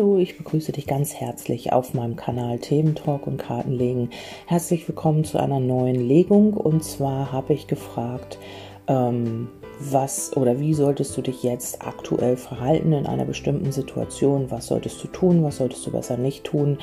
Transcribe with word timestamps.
Hallo, 0.00 0.16
ich 0.16 0.38
begrüße 0.38 0.72
dich 0.72 0.86
ganz 0.86 1.12
herzlich 1.12 1.74
auf 1.74 1.92
meinem 1.92 2.16
Kanal 2.16 2.58
Thementalk 2.58 3.26
und 3.26 3.36
Kartenlegen. 3.36 4.08
Herzlich 4.46 4.88
willkommen 4.88 5.24
zu 5.24 5.36
einer 5.36 5.60
neuen 5.60 6.08
Legung 6.08 6.54
und 6.54 6.82
zwar 6.82 7.32
habe 7.32 7.52
ich 7.52 7.66
gefragt, 7.66 8.38
ähm, 8.86 9.48
was 9.80 10.36
oder 10.36 10.60
wie 10.60 10.74
solltest 10.74 11.16
du 11.16 11.22
dich 11.22 11.42
jetzt 11.42 11.82
aktuell 11.82 12.36
verhalten 12.36 12.92
in 12.92 13.06
einer 13.06 13.24
bestimmten 13.24 13.72
Situation? 13.72 14.50
Was 14.50 14.66
solltest 14.66 15.02
du 15.02 15.08
tun? 15.08 15.42
Was 15.42 15.56
solltest 15.56 15.86
du 15.86 15.90
besser 15.90 16.16
nicht 16.16 16.44
tun? 16.44 16.78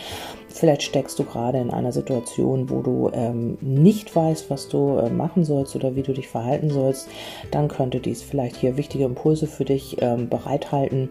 Vielleicht 0.50 0.82
steckst 0.82 1.20
du 1.20 1.24
gerade 1.24 1.60
in 1.60 1.70
einer 1.70 1.92
Situation, 1.92 2.70
wo 2.70 2.82
du 2.82 3.12
ähm, 3.14 3.58
nicht 3.62 4.16
weißt, 4.16 4.50
was 4.50 4.68
du 4.70 4.98
äh, 4.98 5.10
machen 5.10 5.44
sollst 5.44 5.76
oder 5.76 5.96
wie 5.96 6.02
du 6.02 6.14
dich 6.14 6.28
verhalten 6.28 6.72
sollst. 6.72 7.08
Dann 7.52 7.68
könnte 7.68 8.00
dies 8.00 8.24
vielleicht 8.24 8.56
hier 8.56 8.78
wichtige 8.78 9.06
Impulse 9.06 9.46
für 9.46 9.66
dich 9.66 9.98
ähm, 10.02 10.30
bereithalten. 10.30 11.10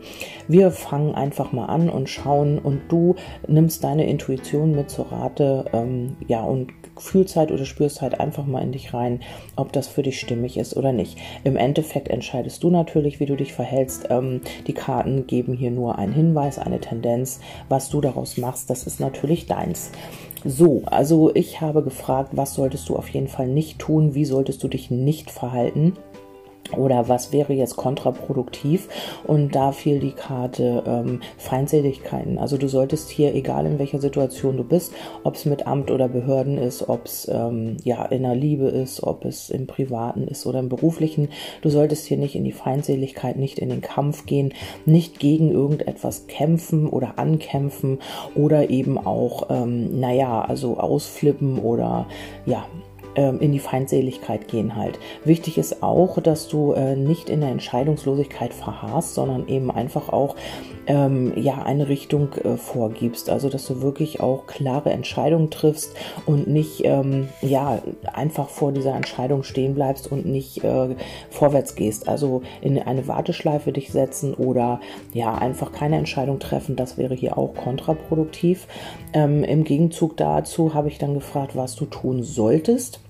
Wir 0.48 0.72
fangen 0.72 1.14
einfach 1.14 1.52
mal 1.52 1.66
an 1.66 1.88
und 1.88 2.08
schauen 2.08 2.58
und 2.58 2.80
du 2.88 3.14
nimmst 3.46 3.84
deine 3.84 4.08
Intuition 4.08 4.74
mit 4.74 4.90
zur 4.90 5.12
Rate, 5.12 5.66
ähm, 5.72 6.16
ja, 6.26 6.42
und 6.42 6.72
fühlst 6.98 7.36
halt 7.36 7.50
oder 7.50 7.64
spürst 7.64 8.02
halt 8.02 8.20
einfach 8.20 8.46
mal 8.46 8.62
in 8.62 8.72
dich 8.72 8.94
rein, 8.94 9.20
ob 9.56 9.72
das 9.72 9.88
für 9.88 10.02
dich 10.02 10.20
stimmig 10.20 10.56
ist 10.56 10.76
oder 10.76 10.92
nicht. 10.92 11.18
Im 11.44 11.56
Endeffekt 11.56 12.08
entscheidest 12.08 12.62
du 12.62 12.70
natürlich, 12.70 13.20
wie 13.20 13.26
du 13.26 13.36
dich 13.36 13.52
verhältst. 13.52 14.08
Ähm, 14.10 14.40
die 14.66 14.74
Karten 14.74 15.26
geben 15.26 15.52
hier 15.54 15.70
nur 15.70 15.98
einen 15.98 16.12
Hinweis, 16.12 16.58
eine 16.58 16.80
Tendenz. 16.80 17.40
Was 17.68 17.88
du 17.88 18.00
daraus 18.00 18.36
machst, 18.36 18.70
das 18.70 18.86
ist 18.86 19.00
natürlich 19.00 19.46
deins. 19.46 19.90
So, 20.44 20.82
also 20.86 21.34
ich 21.34 21.60
habe 21.60 21.82
gefragt, 21.82 22.30
was 22.32 22.54
solltest 22.54 22.88
du 22.88 22.96
auf 22.96 23.08
jeden 23.08 23.28
Fall 23.28 23.48
nicht 23.48 23.78
tun, 23.78 24.14
wie 24.14 24.24
solltest 24.24 24.62
du 24.62 24.68
dich 24.68 24.90
nicht 24.90 25.30
verhalten 25.30 25.96
oder 26.74 27.08
was 27.08 27.32
wäre 27.32 27.52
jetzt 27.52 27.76
kontraproduktiv? 27.76 28.88
Und 29.24 29.54
da 29.54 29.72
fiel 29.72 30.00
die 30.00 30.12
Karte 30.12 30.82
ähm, 30.86 31.20
Feindseligkeiten. 31.38 32.38
Also 32.38 32.56
du 32.56 32.68
solltest 32.68 33.10
hier, 33.10 33.34
egal 33.34 33.66
in 33.66 33.78
welcher 33.78 34.00
Situation 34.00 34.56
du 34.56 34.64
bist, 34.64 34.92
ob 35.24 35.34
es 35.34 35.44
mit 35.44 35.66
Amt 35.66 35.90
oder 35.90 36.08
Behörden 36.08 36.58
ist, 36.58 36.88
ob 36.88 37.06
es 37.06 37.28
ähm, 37.32 37.76
ja 37.84 38.04
in 38.06 38.22
der 38.22 38.34
Liebe 38.34 38.66
ist, 38.66 39.02
ob 39.02 39.24
es 39.24 39.50
im 39.50 39.66
Privaten 39.66 40.28
ist 40.28 40.46
oder 40.46 40.60
im 40.60 40.68
Beruflichen, 40.68 41.28
du 41.62 41.70
solltest 41.70 42.06
hier 42.06 42.16
nicht 42.16 42.34
in 42.34 42.44
die 42.44 42.52
Feindseligkeit, 42.52 43.36
nicht 43.36 43.58
in 43.58 43.68
den 43.68 43.80
Kampf 43.80 44.26
gehen, 44.26 44.52
nicht 44.84 45.18
gegen 45.20 45.50
irgendetwas 45.50 46.26
kämpfen 46.26 46.88
oder 46.88 47.18
ankämpfen 47.18 47.98
oder 48.34 48.70
eben 48.70 48.98
auch, 48.98 49.50
ähm, 49.50 50.00
naja, 50.00 50.42
also 50.42 50.78
ausflippen 50.78 51.58
oder 51.58 52.06
ja, 52.44 52.66
ähm, 53.16 53.40
in 53.40 53.52
die 53.52 53.58
Feindseligkeit 53.58 54.48
gehen 54.48 54.76
halt. 54.76 54.98
Wichtig 55.24 55.58
ist 55.58 55.82
auch, 55.82 56.20
dass 56.20 56.48
du 56.48 56.72
äh, 56.72 56.94
nicht 56.94 57.28
in 57.28 57.40
der 57.40 57.50
Entscheidungslosigkeit 57.50 58.54
verharrst, 58.54 59.14
sondern 59.14 59.48
eben 59.48 59.70
einfach 59.70 60.10
auch 60.10 60.36
ähm, 60.86 61.32
ja 61.36 61.62
eine 61.62 61.88
Richtung 61.88 62.32
äh, 62.34 62.56
vorgibst. 62.56 63.30
Also 63.30 63.48
dass 63.48 63.66
du 63.66 63.82
wirklich 63.82 64.20
auch 64.20 64.46
klare 64.46 64.90
Entscheidungen 64.90 65.50
triffst 65.50 65.96
und 66.26 66.46
nicht 66.46 66.82
ähm, 66.84 67.28
ja 67.40 67.80
einfach 68.12 68.48
vor 68.48 68.72
dieser 68.72 68.94
Entscheidung 68.94 69.42
stehen 69.42 69.74
bleibst 69.74 70.10
und 70.12 70.26
nicht 70.26 70.62
äh, 70.62 70.94
vorwärts 71.30 71.74
gehst. 71.74 72.08
Also 72.08 72.42
in 72.60 72.78
eine 72.78 73.08
Warteschleife 73.08 73.72
dich 73.72 73.90
setzen 73.90 74.34
oder 74.34 74.80
ja 75.12 75.34
einfach 75.34 75.72
keine 75.72 75.96
Entscheidung 75.96 76.38
treffen. 76.38 76.76
Das 76.76 76.98
wäre 76.98 77.14
hier 77.14 77.38
auch 77.38 77.54
kontraproduktiv. 77.54 78.66
Ähm, 79.12 79.42
Im 79.42 79.64
Gegenzug 79.64 80.16
dazu 80.16 80.74
habe 80.74 80.88
ich 80.88 80.98
dann 80.98 81.14
gefragt, 81.14 81.56
was 81.56 81.74
du 81.74 81.86
tun 81.86 82.22
solltest. 82.22 83.00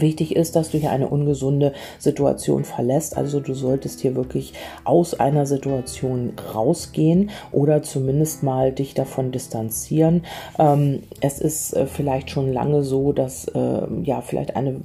Wichtig 0.00 0.36
ist, 0.36 0.56
dass 0.56 0.70
du 0.70 0.78
hier 0.78 0.90
eine 0.90 1.08
ungesunde 1.08 1.72
Situation 1.98 2.64
verlässt. 2.64 3.16
Also 3.16 3.40
du 3.40 3.54
solltest 3.54 4.00
hier 4.00 4.14
wirklich 4.14 4.52
aus 4.84 5.18
einer 5.18 5.46
Situation 5.46 6.32
rausgehen 6.54 7.30
oder 7.52 7.82
zumindest 7.82 8.42
mal 8.42 8.72
dich 8.72 8.94
davon 8.94 9.32
distanzieren. 9.32 10.24
Ähm, 10.58 11.00
es 11.20 11.40
ist 11.40 11.74
äh, 11.74 11.86
vielleicht 11.86 12.30
schon 12.30 12.52
lange 12.52 12.82
so, 12.82 13.12
dass 13.12 13.48
äh, 13.48 13.82
ja 14.02 14.20
vielleicht 14.20 14.56
eine 14.56 14.80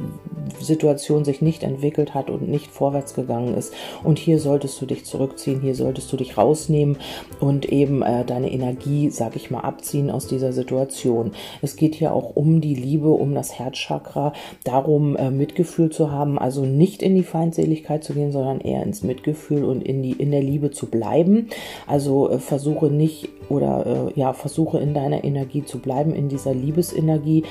Situation 0.59 1.25
sich 1.25 1.41
nicht 1.41 1.63
entwickelt 1.63 2.13
hat 2.13 2.29
und 2.29 2.47
nicht 2.47 2.67
vorwärts 2.67 3.13
gegangen 3.13 3.55
ist. 3.55 3.73
Und 4.03 4.19
hier 4.19 4.39
solltest 4.39 4.81
du 4.81 4.85
dich 4.85 5.05
zurückziehen, 5.05 5.61
hier 5.61 5.75
solltest 5.75 6.11
du 6.11 6.17
dich 6.17 6.37
rausnehmen 6.37 6.97
und 7.39 7.65
eben 7.65 8.01
äh, 8.01 8.25
deine 8.25 8.51
Energie, 8.51 9.09
sag 9.09 9.35
ich 9.35 9.51
mal, 9.51 9.61
abziehen 9.61 10.09
aus 10.09 10.27
dieser 10.27 10.53
Situation. 10.53 11.31
Es 11.61 11.75
geht 11.75 11.95
hier 11.95 12.13
auch 12.13 12.35
um 12.35 12.61
die 12.61 12.75
Liebe, 12.75 13.09
um 13.09 13.33
das 13.33 13.57
Herzchakra, 13.57 14.33
darum, 14.63 14.98
um 14.99 15.15
äh, 15.15 15.31
Mitgefühl 15.31 15.89
zu 15.91 16.11
haben, 16.11 16.37
also 16.37 16.65
nicht 16.65 17.01
in 17.01 17.15
die 17.15 17.23
Feindseligkeit 17.23 18.03
zu 18.03 18.13
gehen, 18.13 18.33
sondern 18.33 18.59
eher 18.59 18.83
ins 18.83 19.01
Mitgefühl 19.01 19.63
und 19.63 19.81
in 19.81 20.03
die 20.03 20.11
in 20.11 20.31
der 20.31 20.43
Liebe 20.43 20.71
zu 20.71 20.87
bleiben. 20.87 21.47
Also 21.87 22.29
äh, 22.29 22.39
versuche 22.39 22.87
nicht 22.87 23.29
oder 23.47 24.11
äh, 24.13 24.19
ja 24.19 24.33
versuche 24.33 24.79
in 24.79 24.93
deiner 24.93 25.23
Energie 25.23 25.63
zu 25.63 25.79
bleiben, 25.79 26.13
in 26.13 26.27
dieser 26.27 26.53
Liebesenergie, 26.53 27.43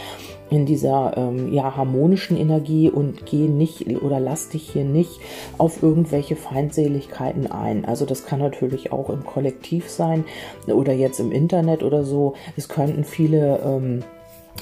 in 0.51 0.67
dieser 0.67 1.17
ähm, 1.17 1.55
ja 1.55 1.75
harmonischen 1.75 2.37
Energie 2.37 2.91
und 2.91 3.25
geh 3.25 3.49
nicht 3.49 3.87
oder 4.03 4.21
lass 4.21 4.51
dich 4.51 4.69
hier 4.71 4.85
nicht 4.85 5.19
auf 5.57 5.83
irgendwelche 5.83 6.37
Feindseligkeiten 6.37 7.47
ein. 7.47 7.87
Also 7.87 8.05
das 8.05 8.27
kann 8.27 8.41
natürlich 8.41 8.93
auch 8.93 9.09
im 9.09 9.25
Kollektiv 9.25 9.89
sein 9.89 10.27
oder 10.67 10.93
jetzt 10.93 11.19
im 11.19 11.33
Internet 11.33 11.83
oder 11.83 12.05
so. 12.05 12.35
Es 12.59 12.69
könnten 12.69 13.05
viele 13.05 13.61
ähm, 13.65 14.05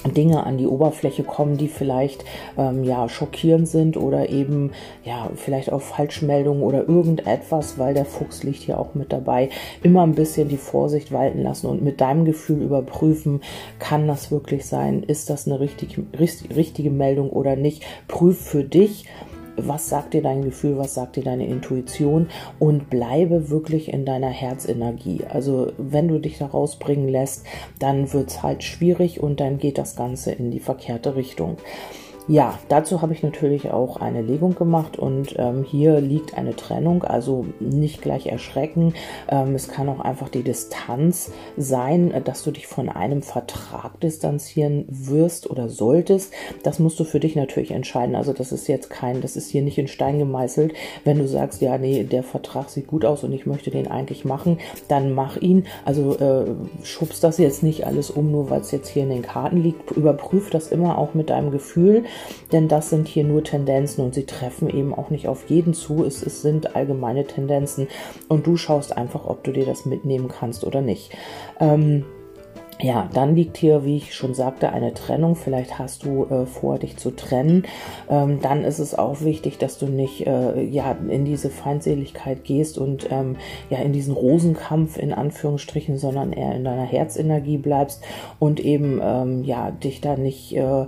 Dinge 0.05 0.45
an 0.45 0.59
die 0.59 0.67
Oberfläche 0.67 1.25
kommen, 1.25 1.57
die 1.57 1.69
vielleicht 1.69 2.25
ähm, 2.57 2.84
ja 2.84 3.09
schockierend 3.09 3.69
sind 3.69 3.97
oder 3.97 4.29
eben 4.29 4.73
ja 5.05 5.31
vielleicht 5.34 5.73
auch 5.73 5.81
Falschmeldungen 5.81 6.62
oder 6.62 6.89
irgendetwas, 6.89 7.79
weil 7.79 7.95
der 7.95 8.05
Fuchs 8.05 8.43
liegt 8.43 8.62
hier 8.62 8.79
auch 8.79 8.95
mit 8.95 9.12
dabei. 9.12 9.51
Immer 9.83 10.03
ein 10.03 10.15
bisschen 10.15 10.49
die 10.49 10.57
Vorsicht 10.57 11.12
walten 11.12 11.43
lassen 11.43 11.67
und 11.67 11.83
mit 11.83 12.01
deinem 12.01 12.25
Gefühl 12.25 12.62
überprüfen, 12.62 13.41
kann 13.79 14.07
das 14.07 14.31
wirklich 14.31 14.67
sein? 14.67 15.03
Ist 15.03 15.31
das 15.31 15.47
eine 15.47 15.61
richtig, 15.61 15.99
richtige 16.19 16.91
Meldung 16.91 17.31
oder 17.31 17.57
nicht? 17.57 17.84
Prüf 18.09 18.39
für 18.41 18.65
dich 18.65 19.07
was 19.56 19.89
sagt 19.89 20.15
dir 20.15 20.22
dein 20.22 20.43
Gefühl, 20.43 20.78
was 20.78 20.94
sagt 20.94 21.17
dir 21.17 21.25
deine 21.25 21.47
Intuition 21.47 22.28
und 22.59 22.91
bleibe 22.91 23.50
wirklich 23.50 23.93
in 23.93 24.05
deiner 24.05 24.28
Herzenergie. 24.28 25.21
Also 25.28 25.72
wenn 25.78 26.09
du 26.09 26.19
dich 26.19 26.39
da 26.39 26.47
rausbringen 26.47 27.09
lässt, 27.09 27.44
dann 27.78 28.12
wird 28.12 28.31
es 28.31 28.43
halt 28.43 28.62
schwierig 28.62 29.22
und 29.22 29.41
dann 29.41 29.59
geht 29.59 29.78
das 29.78 29.97
Ganze 29.97 30.33
in 30.33 30.50
die 30.50 30.61
verkehrte 30.61 31.16
Richtung. 31.16 31.56
Ja, 32.28 32.59
dazu 32.69 33.03
habe 33.03 33.12
ich 33.12 33.22
natürlich 33.22 33.70
auch 33.70 33.98
eine 33.98 34.20
Legung 34.20 34.56
gemacht 34.56 34.98
und 34.98 35.37
ähm, 35.38 35.62
hier 35.62 36.00
liegt 36.00 36.37
eine 36.37 36.56
Trennung, 36.56 37.04
also 37.04 37.47
nicht 37.60 38.03
gleich 38.03 38.26
erschrecken. 38.26 38.94
Ähm, 39.28 39.54
es 39.54 39.69
kann 39.69 39.88
auch 39.88 40.00
einfach 40.00 40.28
die 40.28 40.42
Distanz 40.42 41.31
sein, 41.56 42.12
dass 42.25 42.42
du 42.42 42.50
dich 42.50 42.66
von 42.66 42.88
einem 42.88 43.22
Vertrag 43.22 44.00
distanzieren 44.00 44.86
wirst 44.88 45.48
oder 45.48 45.69
solltest. 45.69 46.32
Das 46.65 46.81
musst 46.81 46.98
du 46.98 47.04
für 47.04 47.20
dich 47.20 47.36
natürlich 47.36 47.70
entscheiden. 47.70 48.16
Also 48.16 48.32
das 48.32 48.50
ist 48.50 48.66
jetzt 48.66 48.91
kein, 48.91 49.20
das 49.20 49.36
ist 49.36 49.48
hier 49.50 49.62
nicht 49.62 49.78
in 49.78 49.86
Stein 49.86 50.19
gemeißelt. 50.19 50.75
Wenn 51.04 51.19
du 51.19 51.28
sagst, 51.28 51.62
ja, 51.62 51.78
nee, 51.78 52.03
der 52.03 52.25
Vertrag 52.25 52.70
sieht 52.70 52.88
gut 52.88 53.04
aus 53.04 53.22
und 53.22 53.32
ich 53.32 53.47
möchte 53.47 53.70
den 53.70 53.86
eigentlich 53.86 54.25
machen, 54.25 54.59
dann 54.88 55.12
mach 55.12 55.36
ihn. 55.36 55.66
Also 55.84 56.19
äh, 56.19 56.44
schubst 56.82 57.22
das 57.22 57.38
jetzt 57.38 57.62
nicht 57.62 57.86
alles 57.86 58.10
um, 58.10 58.32
nur 58.32 58.50
weil 58.50 58.62
es 58.62 58.72
jetzt 58.72 58.88
hier 58.88 59.04
in 59.04 59.10
den 59.10 59.22
Karten 59.22 59.62
liegt. 59.62 59.92
Überprüf 59.92 60.50
das 60.50 60.72
immer 60.72 60.98
auch 60.98 61.15
mit 61.15 61.31
deinem 61.31 61.53
Gefühl 61.53 62.04
denn 62.53 62.69
das 62.69 62.91
sind 62.91 63.09
hier 63.09 63.25
nur 63.25 63.44
Tendenzen 63.44 64.04
und 64.04 64.15
sie 64.15 64.27
treffen 64.27 64.69
eben 64.69 64.94
auch 64.94 65.10
nicht 65.10 65.28
auf 65.28 65.49
jeden 65.49 65.75
zu. 65.75 66.04
Es, 66.04 66.22
es 66.22 66.43
sind 66.43 66.77
allgemeine 66.77 67.27
Tendenzen 67.27 67.88
und 68.28 68.47
du 68.47 68.56
schaust 68.56 68.97
einfach, 68.97 69.27
ob 69.27 69.44
du 69.44 69.53
dir 69.53 69.66
das 69.66 69.87
mitnehmen 69.87 70.28
kannst 70.28 70.65
oder 70.65 70.81
nicht. 70.81 71.10
Ähm, 71.60 72.04
ja, 72.81 73.09
dann 73.15 73.34
liegt 73.34 73.56
hier, 73.56 73.87
wie 73.87 73.97
ich 73.97 74.15
schon 74.15 74.34
sagte, 74.34 74.71
eine 74.71 74.93
Trennung. 74.93 75.34
Vielleicht 75.34 75.78
hast 75.78 76.04
du 76.04 76.27
äh, 76.27 76.44
vor, 76.44 76.78
dich 76.78 76.99
zu 76.99 77.10
trennen. 77.10 77.65
Ähm, 78.10 78.41
dann 78.43 78.65
ist 78.65 78.81
es 78.81 78.94
auch 78.94 79.22
wichtig, 79.22 79.56
dass 79.56 79.78
du 79.78 79.87
nicht 79.87 80.27
äh, 80.27 80.62
ja 80.62 80.94
in 81.09 81.25
diese 81.25 81.48
Feindseligkeit 81.48 82.45
gehst 82.45 82.77
und 82.77 83.09
ähm, 83.10 83.36
ja 83.71 83.78
in 83.78 83.95
diesen 83.95 84.13
Rosenkampf 84.13 84.98
in 84.98 85.15
Anführungsstrichen, 85.15 85.97
sondern 85.97 86.34
eher 86.34 86.54
in 86.54 86.65
deiner 86.65 86.84
Herzenergie 86.84 87.57
bleibst 87.57 88.04
und 88.39 88.60
eben 88.60 89.01
ähm, 89.03 89.42
ja 89.45 89.71
dich 89.71 90.03
da 90.03 90.16
nicht 90.16 90.54
äh, 90.54 90.86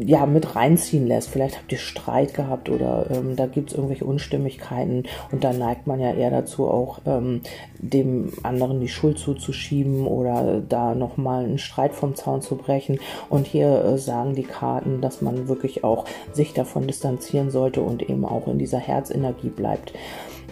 ja, 0.00 0.26
mit 0.26 0.56
reinziehen 0.56 1.06
lässt. 1.06 1.30
Vielleicht 1.30 1.56
habt 1.56 1.70
ihr 1.72 1.78
Streit 1.78 2.34
gehabt 2.34 2.68
oder 2.68 3.06
ähm, 3.10 3.36
da 3.36 3.46
gibt 3.46 3.70
es 3.70 3.76
irgendwelche 3.76 4.04
Unstimmigkeiten 4.04 5.04
und 5.30 5.44
da 5.44 5.52
neigt 5.52 5.86
man 5.86 6.00
ja 6.00 6.12
eher 6.12 6.30
dazu, 6.30 6.68
auch 6.68 7.00
ähm, 7.06 7.42
dem 7.78 8.32
anderen 8.42 8.80
die 8.80 8.88
Schuld 8.88 9.18
zuzuschieben 9.18 10.06
oder 10.06 10.62
da 10.66 10.94
nochmal 10.94 11.44
einen 11.44 11.58
Streit 11.58 11.94
vom 11.94 12.14
Zaun 12.14 12.42
zu 12.42 12.56
brechen. 12.56 12.98
Und 13.28 13.46
hier 13.46 13.84
äh, 13.84 13.98
sagen 13.98 14.34
die 14.34 14.44
Karten, 14.44 15.00
dass 15.00 15.22
man 15.22 15.48
wirklich 15.48 15.84
auch 15.84 16.06
sich 16.32 16.54
davon 16.54 16.86
distanzieren 16.86 17.50
sollte 17.50 17.82
und 17.82 18.08
eben 18.08 18.24
auch 18.24 18.48
in 18.48 18.58
dieser 18.58 18.78
Herzenergie 18.78 19.50
bleibt. 19.50 19.92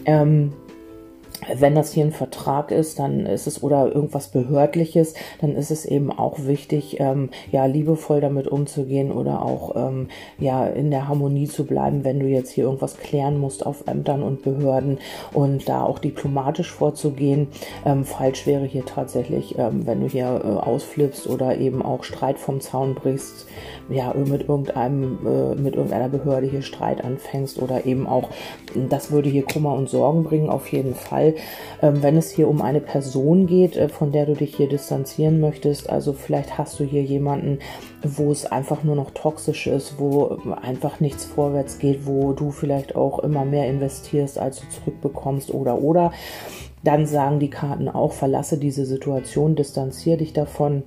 Ähm, 0.05 0.52
wenn 1.55 1.75
das 1.75 1.93
hier 1.93 2.05
ein 2.05 2.12
Vertrag 2.12 2.71
ist, 2.71 2.99
dann 2.99 3.27
ist 3.27 3.47
es 3.47 3.62
oder 3.62 3.93
irgendwas 3.93 4.29
Behördliches, 4.29 5.15
dann 5.41 5.55
ist 5.56 5.71
es 5.71 5.85
eben 5.85 6.11
auch 6.12 6.47
wichtig, 6.47 7.00
ähm, 7.00 7.31
ja, 7.50 7.67
liebevoll 7.67 8.21
damit 8.21 8.47
umzugehen 8.47 9.11
oder 9.11 9.44
auch 9.44 9.75
ähm, 9.77 10.09
ja 10.39 10.67
in 10.67 10.91
der 10.91 11.09
Harmonie 11.09 11.49
zu 11.49 11.65
bleiben, 11.67 12.05
wenn 12.05 12.21
du 12.21 12.27
jetzt 12.27 12.50
hier 12.50 12.65
irgendwas 12.65 12.97
klären 12.97 13.39
musst 13.39 13.67
auf 13.67 13.87
Ämtern 13.87 14.23
und 14.23 14.43
Behörden 14.43 14.99
und 15.33 15.69
da 15.69 15.83
auch 15.85 15.99
diplomatisch 15.99 16.71
vorzugehen. 16.71 17.49
Ähm, 17.85 18.05
falsch 18.05 18.47
wäre 18.47 18.65
hier 18.65 18.85
tatsächlich, 18.85 19.59
ähm, 19.59 19.87
wenn 19.87 20.00
du 20.00 20.09
hier 20.09 20.41
äh, 20.44 20.49
ausflippst 20.49 21.29
oder 21.29 21.59
eben 21.59 21.83
auch 21.83 22.05
Streit 22.05 22.39
vom 22.39 22.61
Zaun 22.61 22.94
brichst, 22.94 23.47
ja, 23.89 24.15
mit 24.15 24.49
irgendeinem, 24.49 25.19
äh, 25.27 25.55
mit 25.55 25.75
irgendeiner 25.75 26.09
Behörde 26.09 26.47
hier 26.47 26.62
Streit 26.62 27.05
anfängst 27.05 27.61
oder 27.61 27.85
eben 27.87 28.06
auch, 28.06 28.31
das 28.89 29.11
würde 29.11 29.29
hier 29.29 29.44
Kummer 29.44 29.75
und 29.75 29.89
Sorgen 29.89 30.25
bringen, 30.25 30.49
auf 30.49 30.71
jeden 30.73 30.94
Fall. 30.94 31.31
Ähm, 31.81 32.02
wenn 32.02 32.17
es 32.17 32.31
hier 32.31 32.49
um 32.49 32.62
eine 32.62 32.81
Person 32.81 33.46
geht, 33.46 33.76
äh, 33.76 33.88
von 33.88 34.12
der 34.12 34.26
du 34.26 34.34
dich 34.34 34.56
hier 34.56 34.69
distanzieren 34.69 35.40
möchtest, 35.40 35.90
also 35.90 36.12
vielleicht 36.12 36.58
hast 36.58 36.79
du 36.81 36.84
hier 36.84 37.02
jemanden, 37.02 37.58
wo 38.02 38.31
es 38.31 38.46
einfach 38.46 38.82
nur 38.84 38.96
noch 38.96 39.11
toxisch 39.11 39.67
ist, 39.67 39.99
wo 39.99 40.38
einfach 40.61 41.00
nichts 41.00 41.25
vorwärts 41.25 41.79
geht, 41.79 42.06
wo 42.06 42.32
du 42.32 42.50
vielleicht 42.50 42.94
auch 42.96 43.19
immer 43.20 43.44
mehr 43.44 43.69
investierst, 43.69 44.38
als 44.38 44.61
du 44.61 44.69
zurückbekommst 44.69 45.52
oder 45.52 45.81
oder. 45.81 46.12
Dann 46.84 47.06
sagen 47.06 47.38
die 47.38 47.50
Karten 47.50 47.88
auch, 47.88 48.12
verlasse 48.12 48.58
diese 48.58 48.84
Situation, 48.87 49.55
distanziere 49.55 50.17
dich 50.17 50.32
davon 50.32 50.82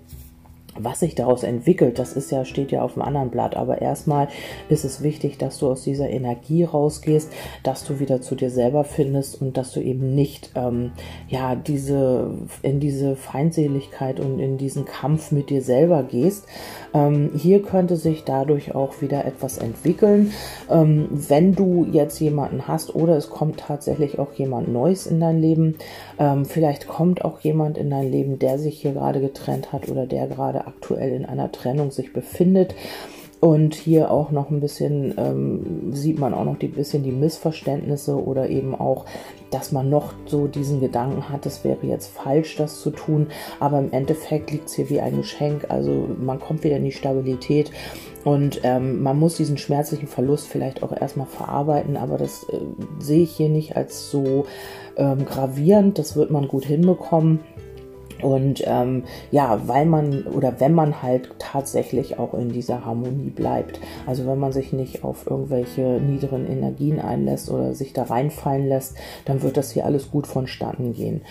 was 0.77 1.00
sich 1.00 1.16
daraus 1.16 1.44
entwickelt, 1.44 2.00
das 2.00 2.13
ist 2.13 2.31
ja, 2.31 2.45
steht 2.45 2.72
ja 2.72 2.81
auf 2.81 2.94
dem 2.94 3.01
anderen 3.01 3.30
Blatt. 3.30 3.56
Aber 3.56 3.81
erstmal 3.81 4.27
ist 4.69 4.86
es 4.86 5.01
wichtig, 5.01 5.38
dass 5.38 5.57
du 5.60 5.69
aus 5.69 5.83
dieser 5.83 6.10
Energie 6.10 6.63
rausgehst, 6.63 7.31
dass 7.63 7.86
du 7.86 8.00
wieder 8.00 8.22
zu 8.22 8.36
dir 8.36 8.50
selber 8.50 8.83
findest 8.83 9.42
und 9.42 9.57
dass 9.57 9.72
du 9.72 9.80
eben 9.80 10.13
nicht, 10.16 10.51
ähm, 10.56 10.92
ja, 11.27 11.56
diese, 11.56 12.31
in 12.62 12.80
diese 12.80 13.16
Feindseligkeit 13.16 14.19
und 14.19 14.39
in 14.39 14.57
diesen 14.57 14.86
Kampf 14.86 15.31
mit 15.31 15.50
dir 15.50 15.62
selber 15.62 16.04
gehst. 16.04 16.45
Ähm, 16.94 17.31
hier 17.36 17.62
könnte 17.62 17.95
sich 17.95 18.24
dadurch 18.24 18.75
auch 18.75 19.01
wieder 19.01 19.25
etwas 19.25 19.57
entwickeln. 19.57 20.33
Ähm, 20.69 21.07
wenn 21.12 21.56
du 21.56 21.88
jetzt 21.92 22.19
jemanden 22.19 22.68
hast 22.68 22.94
oder 22.95 23.16
es 23.16 23.30
kommt 23.30 23.60
tatsächlich 23.60 24.19
auch 24.19 24.33
jemand 24.33 24.68
Neues 24.68 25.07
in 25.07 25.19
dein 25.19 25.39
Leben, 25.39 25.75
ähm, 26.19 26.45
vielleicht 26.45 26.88
kommt 26.88 27.24
auch 27.24 27.39
jemand 27.39 27.78
in 27.78 27.89
dein 27.89 28.12
Leben, 28.12 28.39
der 28.39 28.60
sich 28.60 28.81
hier 28.81 28.94
gerade 28.94 29.21
getrennt 29.21 29.71
hat 29.71 29.89
oder 29.89 30.06
der 30.06 30.28
gerade 30.28 30.64
aktuell 30.67 31.13
in 31.13 31.25
einer 31.25 31.51
Trennung 31.51 31.91
sich 31.91 32.13
befindet. 32.13 32.75
Und 33.41 33.75
hier 33.75 34.09
auch 34.09 34.31
noch 34.31 34.50
ein 34.50 34.59
bisschen 34.59 35.13
ähm, 35.17 35.94
sieht 35.94 36.17
man 36.17 36.33
auch 36.33 36.45
noch 36.45 36.59
ein 36.59 36.71
bisschen 36.71 37.03
die 37.03 37.12
Missverständnisse 37.12 38.15
oder 38.15 38.50
eben 38.50 38.73
auch, 38.73 39.06
dass 39.51 39.71
man 39.71 39.89
noch 39.89 40.13
so 40.25 40.47
diesen 40.47 40.79
Gedanken 40.79 41.29
hat, 41.29 41.45
es 41.45 41.63
wäre 41.63 41.85
jetzt 41.85 42.07
falsch, 42.07 42.56
das 42.56 42.81
zu 42.81 42.89
tun. 42.89 43.27
Aber 43.59 43.77
im 43.77 43.91
Endeffekt 43.91 44.51
liegt 44.51 44.69
es 44.69 44.73
hier 44.73 44.89
wie 44.89 45.00
ein 45.00 45.17
Geschenk. 45.17 45.65
Also 45.69 46.07
man 46.19 46.39
kommt 46.39 46.63
wieder 46.63 46.77
in 46.77 46.85
die 46.85 46.91
Stabilität 46.91 47.71
und 48.23 48.61
ähm, 48.63 49.03
man 49.03 49.19
muss 49.19 49.38
diesen 49.38 49.59
schmerzlichen 49.59 50.07
Verlust 50.07 50.47
vielleicht 50.47 50.81
auch 50.81 50.91
erstmal 50.91 51.27
verarbeiten. 51.27 51.97
Aber 51.97 52.18
das 52.18 52.45
äh, 52.50 52.61
sehe 53.00 53.23
ich 53.23 53.35
hier 53.35 53.50
nicht 53.50 53.75
als 53.75 54.09
so 54.09 54.47
ähm, 54.97 55.25
gravierend. 55.25 56.00
Das 56.00 56.15
wird 56.15 56.31
man 56.31 56.47
gut 56.47 56.65
hinbekommen. 56.65 57.41
Und 58.21 58.63
ähm, 58.65 59.03
ja, 59.31 59.62
weil 59.67 59.85
man 59.85 60.23
oder 60.23 60.59
wenn 60.59 60.73
man 60.73 61.01
halt 61.01 61.29
tatsächlich 61.39 62.17
auch 62.19 62.33
in 62.33 62.50
dieser 62.50 62.85
Harmonie 62.85 63.29
bleibt, 63.29 63.79
also 64.06 64.25
wenn 64.25 64.39
man 64.39 64.51
sich 64.51 64.73
nicht 64.73 65.03
auf 65.03 65.29
irgendwelche 65.29 65.81
niederen 65.81 66.50
Energien 66.50 67.00
einlässt 67.00 67.50
oder 67.50 67.73
sich 67.73 67.94
da 67.94 68.03
reinfallen 68.03 68.67
lässt, 68.67 68.95
dann 69.25 69.41
wird 69.41 69.57
das 69.57 69.71
hier 69.71 69.85
alles 69.85 70.12
gut 70.12 70.27
vonstatten 70.27 70.94
gehen. 70.94 71.21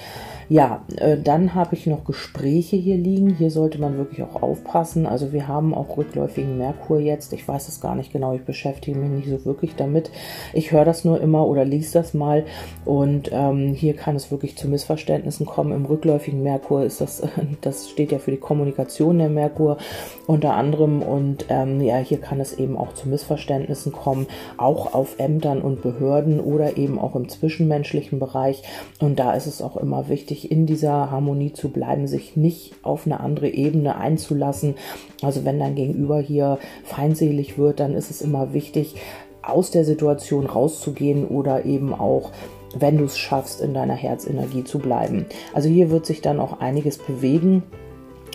Ja, 0.48 0.84
äh, 0.96 1.16
dann 1.16 1.54
habe 1.54 1.74
ich 1.74 1.86
noch 1.86 2.04
Gespräche 2.04 2.76
hier 2.76 2.96
liegen. 2.96 3.30
Hier 3.30 3.50
sollte 3.50 3.80
man 3.80 3.96
wirklich 3.96 4.22
auch 4.22 4.42
aufpassen. 4.42 5.06
Also 5.06 5.32
wir 5.32 5.48
haben 5.48 5.74
auch 5.74 5.96
rückläufigen 5.96 6.58
Merkur 6.58 6.98
jetzt. 6.98 7.32
Ich 7.32 7.46
weiß 7.46 7.68
es 7.68 7.80
gar 7.80 7.94
nicht 7.94 8.12
genau. 8.12 8.34
Ich 8.34 8.44
beschäftige 8.44 8.98
mich 8.98 9.10
nicht 9.10 9.28
so 9.28 9.44
wirklich 9.46 9.74
damit. 9.74 10.10
Ich 10.52 10.72
höre 10.72 10.84
das 10.84 11.04
nur 11.04 11.20
immer 11.20 11.46
oder 11.46 11.64
lese 11.64 11.94
das 11.94 12.12
mal. 12.14 12.44
Und 12.84 13.30
ähm, 13.32 13.72
hier 13.72 13.94
kann 13.94 14.16
es 14.16 14.30
wirklich 14.30 14.56
zu 14.56 14.68
Missverständnissen 14.68 15.46
kommen. 15.46 15.72
Im 15.72 15.86
rückläufigen 15.86 16.42
Merkur 16.42 16.73
ist 16.82 17.00
das, 17.00 17.22
das 17.60 17.90
steht 17.90 18.12
ja 18.12 18.18
für 18.18 18.30
die 18.30 18.38
Kommunikation 18.38 19.18
der 19.18 19.28
Merkur 19.28 19.78
unter 20.26 20.54
anderem. 20.54 21.02
Und 21.02 21.46
ähm, 21.48 21.80
ja, 21.80 21.98
hier 21.98 22.18
kann 22.18 22.40
es 22.40 22.54
eben 22.58 22.76
auch 22.76 22.94
zu 22.94 23.08
Missverständnissen 23.08 23.92
kommen, 23.92 24.26
auch 24.56 24.94
auf 24.94 25.18
Ämtern 25.18 25.62
und 25.62 25.82
Behörden 25.82 26.40
oder 26.40 26.76
eben 26.76 26.98
auch 26.98 27.14
im 27.16 27.28
zwischenmenschlichen 27.28 28.18
Bereich. 28.18 28.62
Und 29.00 29.18
da 29.18 29.32
ist 29.32 29.46
es 29.46 29.62
auch 29.62 29.76
immer 29.76 30.08
wichtig, 30.08 30.50
in 30.50 30.66
dieser 30.66 31.10
Harmonie 31.10 31.52
zu 31.52 31.70
bleiben, 31.70 32.06
sich 32.06 32.36
nicht 32.36 32.74
auf 32.82 33.06
eine 33.06 33.20
andere 33.20 33.48
Ebene 33.48 33.96
einzulassen. 33.96 34.74
Also 35.22 35.44
wenn 35.44 35.58
dein 35.58 35.74
Gegenüber 35.74 36.20
hier 36.20 36.58
feindselig 36.84 37.58
wird, 37.58 37.80
dann 37.80 37.94
ist 37.94 38.10
es 38.10 38.22
immer 38.22 38.52
wichtig, 38.52 38.96
aus 39.46 39.70
der 39.70 39.84
Situation 39.84 40.46
rauszugehen 40.46 41.26
oder 41.26 41.64
eben 41.64 41.92
auch 41.92 42.30
wenn 42.78 42.98
du 42.98 43.04
es 43.04 43.18
schaffst, 43.18 43.60
in 43.60 43.74
deiner 43.74 43.94
Herzenergie 43.94 44.64
zu 44.64 44.78
bleiben. 44.78 45.26
Also 45.52 45.68
hier 45.68 45.90
wird 45.90 46.06
sich 46.06 46.20
dann 46.20 46.40
auch 46.40 46.60
einiges 46.60 46.98
bewegen. 46.98 47.62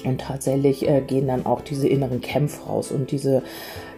Und 0.06 0.22
tatsächlich 0.22 0.88
äh, 0.88 1.02
gehen 1.02 1.28
dann 1.28 1.46
auch 1.46 1.62
diese 1.62 1.88
inneren 1.88 2.22
Kämpfe 2.22 2.68
raus 2.68 2.92
und 2.92 3.12
diese 3.12 3.44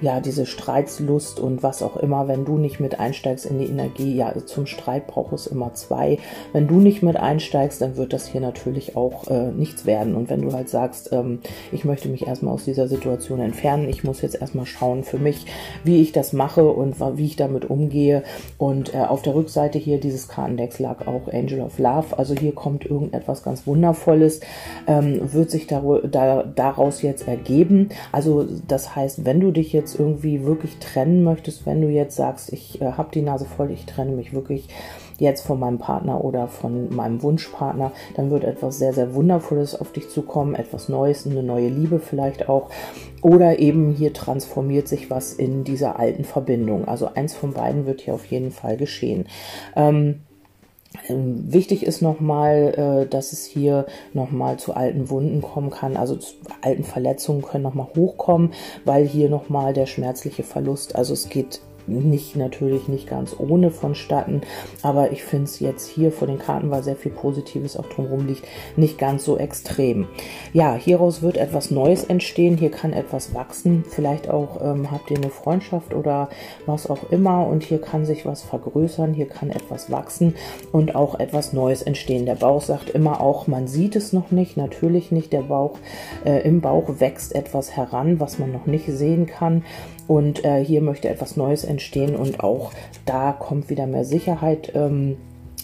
ja, 0.02 0.20
diese 0.20 0.46
Streitslust 0.46 1.40
und 1.40 1.64
was 1.64 1.84
auch 1.84 1.96
immer, 1.96 2.28
wenn 2.28 2.44
du 2.44 2.58
nicht 2.58 2.80
mit 2.80 3.00
einsteigst 3.00 3.46
in 3.46 3.60
die 3.60 3.68
Energie, 3.68 4.16
ja, 4.16 4.34
zum 4.46 4.66
Streit 4.66 5.08
braucht 5.08 5.34
es 5.34 5.48
immer 5.48 5.74
zwei. 5.74 6.18
Wenn 6.54 6.68
du 6.68 6.80
nicht 6.80 7.04
mit 7.04 7.18
einsteigst, 7.18 7.82
dann 7.82 7.98
wird 7.98 8.12
das 8.12 8.28
hier 8.28 8.42
natürlich 8.42 8.98
auch 8.98 9.28
äh, 9.28 9.52
nichts 9.52 9.86
werden. 9.86 10.16
Und 10.16 10.30
wenn 10.30 10.42
du 10.42 10.52
halt 10.54 10.70
sagst, 10.70 11.14
ähm, 11.14 11.40
ich 11.72 11.86
möchte 11.86 12.10
mich 12.10 12.26
erstmal 12.26 12.56
aus 12.56 12.66
dieser 12.66 12.88
Situation 12.88 13.40
entfernen, 13.40 13.88
ich 13.88 14.04
muss 14.04 14.22
jetzt 14.22 14.42
erstmal 14.42 14.66
schauen 14.66 15.04
für 15.04 15.20
mich, 15.20 15.46
wie 15.84 16.02
ich 16.02 16.12
das 16.12 16.34
mache 16.34 16.68
und 16.68 17.00
wie 17.18 17.26
ich 17.26 17.36
damit 17.36 17.70
umgehe. 17.70 18.24
Und 18.58 18.96
äh, 18.96 18.98
auf 18.98 19.22
der 19.22 19.36
Rückseite 19.36 19.78
hier 19.78 20.00
dieses 20.00 20.28
Kartendecks 20.28 20.80
lag 20.80 21.08
auch 21.08 21.32
Angel 21.32 21.62
of 21.62 21.78
Love. 21.78 22.18
Also 22.18 22.34
hier 22.34 22.56
kommt 22.56 22.86
irgendetwas 22.86 23.44
ganz 23.44 23.68
Wundervolles, 23.68 24.40
ähm, 24.88 25.32
wird 25.32 25.52
sich 25.52 25.68
da, 25.68 25.84
da, 26.00 26.44
daraus 26.44 27.02
jetzt 27.02 27.28
ergeben. 27.28 27.90
Also 28.12 28.46
das 28.68 28.96
heißt, 28.96 29.26
wenn 29.26 29.40
du 29.40 29.52
dich 29.52 29.74
jetzt 29.74 30.00
irgendwie 30.00 30.46
wirklich 30.46 30.78
trennen 30.78 31.24
möchtest, 31.24 31.66
wenn 31.66 31.82
du 31.82 31.90
jetzt 31.90 32.16
sagst, 32.16 32.52
ich 32.54 32.82
äh, 32.82 32.94
habe 32.94 33.12
die 33.14 33.22
Nase 33.22 33.46
voll, 33.46 33.72
ich 33.72 33.86
trenne 33.86 34.12
mich 34.12 34.34
wirklich 34.34 34.68
jetzt 35.20 35.46
von 35.46 35.60
meinem 35.60 35.78
Partner 35.78 36.24
oder 36.24 36.48
von 36.48 36.94
meinem 36.94 37.22
Wunschpartner, 37.22 37.92
dann 38.16 38.32
wird 38.32 38.44
etwas 38.44 38.80
sehr, 38.80 38.92
sehr 38.92 39.14
Wundervolles 39.14 39.80
auf 39.80 39.92
dich 39.92 40.10
zukommen, 40.10 40.56
etwas 40.56 40.90
Neues, 40.90 41.28
eine 41.28 41.44
neue 41.44 41.70
Liebe 41.70 42.00
vielleicht 42.00 42.50
auch. 42.50 42.70
Oder 43.22 43.60
eben 43.60 43.92
hier 43.92 44.14
transformiert 44.14 44.88
sich 44.88 45.12
was 45.12 45.34
in 45.34 45.64
dieser 45.64 46.00
alten 46.00 46.24
Verbindung. 46.24 46.88
Also 46.88 47.10
eins 47.14 47.36
von 47.36 47.54
beiden 47.54 47.86
wird 47.86 48.02
hier 48.02 48.16
auf 48.16 48.26
jeden 48.26 48.50
Fall 48.50 48.78
geschehen. 48.78 49.28
Ähm, 49.76 50.22
wichtig 51.10 51.84
ist 51.84 52.02
nochmal, 52.02 53.04
äh, 53.04 53.08
dass 53.08 53.34
es 53.34 53.46
hier 53.46 53.86
nochmal 54.14 54.58
zu 54.58 54.74
alten 54.74 55.10
Wunden 55.10 55.42
kommen 55.42 55.70
kann, 55.70 55.98
also 55.98 56.16
zu 56.16 56.34
alten 56.62 56.84
Verletzungen 56.84 57.42
können 57.42 57.64
nochmal 57.64 57.88
hochkommen, 57.96 58.52
weil 58.86 59.06
hier 59.06 59.30
nochmal 59.30 59.74
der 59.74 59.86
schmerzliche 59.86 60.44
Verlust, 60.44 60.96
also 60.96 61.14
es 61.14 61.30
geht 61.30 61.62
nicht 61.88 62.36
natürlich 62.36 62.88
nicht 62.88 63.08
ganz 63.08 63.36
ohne 63.38 63.72
vonstatten, 63.72 64.42
aber 64.82 65.12
ich 65.12 65.24
finde 65.24 65.46
es 65.46 65.60
jetzt 65.60 65.88
hier 65.88 66.12
vor 66.12 66.28
den 66.28 66.40
Karten, 66.40 66.72
weil 66.72 66.84
sehr 66.84 66.96
viel 66.96 67.12
Positives 67.12 67.78
auch 67.78 67.88
drumherum 67.88 68.28
liegt, 68.28 68.46
nicht 68.76 68.98
ganz 68.98 69.26
so 69.26 69.38
extrem. 69.38 70.08
Ja, 70.54 70.76
hieraus 70.76 71.22
wird 71.22 71.38
etwas 71.38 71.72
Neues 71.72 72.04
entstehen, 72.04 72.58
hier 72.58 72.72
kann 72.72 72.94
etwas 72.94 73.34
wachsen, 73.34 73.84
vielleicht 73.90 74.30
auch 74.30 74.62
ähm, 74.62 74.92
habt 74.92 75.12
ihr 75.12 75.18
eine 75.18 75.30
Freundschaft 75.30 75.94
oder 75.94 76.30
was 76.66 76.90
auch 76.90 77.12
immer 77.12 77.48
und 77.48 77.64
hier 77.64 77.82
kann 77.82 78.06
sich 78.06 78.26
was 78.26 78.42
vergrößern, 78.42 79.14
hier 79.14 79.28
kann 79.28 79.50
etwas 79.50 79.92
wachsen 79.92 80.36
und 80.72 80.96
auch 80.96 81.20
etwas 81.20 81.54
Neues 81.54 81.82
entstehen. 81.82 82.26
Der 82.26 82.36
Bauch 82.36 82.62
sagt 82.62 82.90
immer 82.90 83.22
auch, 83.22 83.48
man 83.48 83.68
sieht 83.68 83.96
es 83.96 84.14
noch 84.14 84.32
nicht, 84.32 84.58
natürlich 84.58 85.12
nicht, 85.12 85.34
der 85.34 85.44
Bauch, 85.44 85.78
äh, 86.26 86.42
im 86.48 86.62
Bauch 86.62 87.00
wächst 87.00 87.36
etwas 87.36 87.76
heran, 87.76 88.20
was 88.20 88.40
man 88.40 88.52
noch 88.52 88.66
nicht 88.66 88.86
sehen 88.88 89.26
kann 89.26 89.64
und 90.12 90.44
äh, 90.44 90.62
hier 90.62 90.82
möchte 90.82 91.08
etwas 91.08 91.38
Neues 91.38 91.64
entstehen 91.64 92.18
und 92.18 92.44
auch 92.44 92.74
da 93.06 93.32
kommt 93.32 93.70
wieder 93.70 93.88
mehr 93.88 94.04
Sicherheit 94.04 94.74
ähm, 94.76 95.16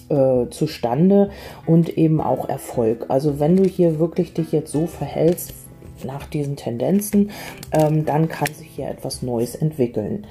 äh, 0.08 0.50
zustande 0.52 1.32
und 1.66 1.98
eben 1.98 2.22
auch 2.22 2.48
Erfolg. 2.48 3.08
Also 3.10 3.42
wenn 3.42 3.58
du 3.58 3.66
hier 3.66 4.00
wirklich 4.00 4.34
dich 4.34 4.54
jetzt 4.54 4.72
so 4.72 4.88
verhältst 4.88 5.54
nach 6.06 6.28
diesen 6.28 6.56
Tendenzen, 6.56 7.32
ähm, 7.74 8.06
dann 8.06 8.30
kann 8.30 8.48
sich 8.54 8.70
hier 8.70 8.88
etwas 8.88 9.22
Neues 9.22 9.54
entwickeln. 9.54 10.26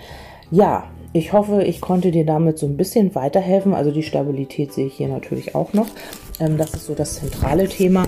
Ja, 0.51 0.85
ich 1.13 1.35
hoffe, 1.35 1.63
ich 1.65 1.83
konnte 1.83 2.11
dir 2.11 2.25
damit 2.25 2.57
so 2.57 2.65
ein 2.65 2.79
bisschen 2.79 3.15
weiterhelfen. 3.15 3.75
Also 3.75 3.91
die 3.91 4.03
Stabilität 4.03 4.73
sehe 4.73 4.87
ich 4.87 4.95
hier 4.95 5.09
natürlich 5.09 5.55
auch 5.55 5.75
noch. 5.75 5.89
Ähm, 6.41 6.57
das 6.57 6.73
ist 6.73 6.87
so 6.87 6.95
das 6.95 7.17
zentrale 7.17 7.69
Thema. 7.69 8.05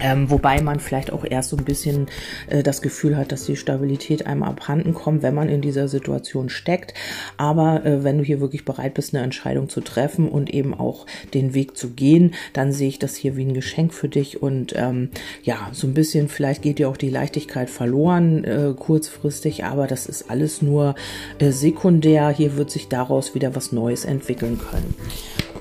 Ähm, 0.00 0.30
wobei 0.30 0.60
man 0.62 0.80
vielleicht 0.80 1.12
auch 1.12 1.24
erst 1.24 1.50
so 1.50 1.56
ein 1.56 1.64
bisschen 1.64 2.06
äh, 2.48 2.62
das 2.62 2.82
Gefühl 2.82 3.16
hat, 3.16 3.32
dass 3.32 3.44
die 3.44 3.56
Stabilität 3.56 4.26
einem 4.26 4.42
abhanden 4.42 4.94
kommt, 4.94 5.22
wenn 5.22 5.34
man 5.34 5.48
in 5.48 5.60
dieser 5.60 5.88
Situation 5.88 6.48
steckt. 6.48 6.94
Aber 7.36 7.84
äh, 7.84 8.02
wenn 8.02 8.18
du 8.18 8.24
hier 8.24 8.40
wirklich 8.40 8.64
bereit 8.64 8.94
bist, 8.94 9.14
eine 9.14 9.22
Entscheidung 9.22 9.68
zu 9.68 9.80
treffen 9.80 10.28
und 10.28 10.50
eben 10.50 10.74
auch 10.74 11.06
den 11.34 11.54
Weg 11.54 11.76
zu 11.76 11.90
gehen, 11.90 12.34
dann 12.52 12.72
sehe 12.72 12.88
ich 12.88 12.98
das 12.98 13.14
hier 13.14 13.36
wie 13.36 13.44
ein 13.44 13.54
Geschenk 13.54 13.92
für 13.92 14.08
dich. 14.08 14.42
Und 14.42 14.74
ähm, 14.76 15.10
ja, 15.42 15.68
so 15.72 15.86
ein 15.86 15.94
bisschen, 15.94 16.28
vielleicht 16.28 16.62
geht 16.62 16.78
dir 16.78 16.88
auch 16.88 16.96
die 16.96 17.10
Leichtigkeit 17.10 17.70
verloren 17.70 18.44
äh, 18.44 18.74
kurzfristig, 18.76 19.64
aber 19.64 19.86
das 19.86 20.06
ist 20.06 20.30
alles 20.30 20.62
nur 20.62 20.94
äh, 21.38 21.50
sekundär. 21.50 22.30
Hier 22.30 22.56
wird 22.56 22.70
sich 22.70 22.88
daraus 22.88 23.34
wieder 23.34 23.54
was 23.54 23.72
Neues 23.72 24.04
entwickeln 24.04 24.58
können. 24.58 24.94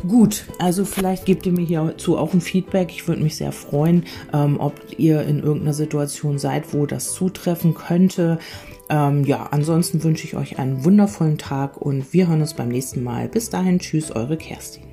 Gut, 0.07 0.45
also 0.59 0.85
vielleicht 0.85 1.25
gebt 1.25 1.45
ihr 1.45 1.51
mir 1.51 1.65
hierzu 1.65 2.17
auch 2.17 2.33
ein 2.33 2.41
Feedback. 2.41 2.89
Ich 2.91 3.07
würde 3.07 3.21
mich 3.21 3.35
sehr 3.35 3.51
freuen, 3.51 4.05
ähm, 4.33 4.57
ob 4.59 4.79
ihr 4.97 5.23
in 5.23 5.39
irgendeiner 5.39 5.73
Situation 5.73 6.39
seid, 6.39 6.73
wo 6.73 6.85
das 6.85 7.13
zutreffen 7.13 7.73
könnte. 7.73 8.39
Ähm, 8.89 9.25
ja, 9.25 9.49
ansonsten 9.51 10.03
wünsche 10.03 10.25
ich 10.25 10.35
euch 10.35 10.57
einen 10.57 10.85
wundervollen 10.85 11.37
Tag 11.37 11.77
und 11.77 12.13
wir 12.13 12.27
hören 12.27 12.41
uns 12.41 12.53
beim 12.53 12.69
nächsten 12.69 13.03
Mal. 13.03 13.27
Bis 13.27 13.49
dahin, 13.49 13.79
tschüss, 13.79 14.11
eure 14.11 14.37
Kerstin. 14.37 14.88